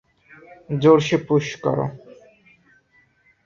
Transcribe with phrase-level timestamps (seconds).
[0.81, 1.79] জোরসে পুশ কর!